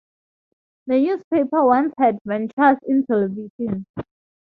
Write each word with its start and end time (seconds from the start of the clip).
The 0.87 0.95
newspaper 0.99 1.63
once 1.63 1.93
had 1.99 2.17
ventures 2.25 2.77
in 2.87 3.05
television. 3.05 3.85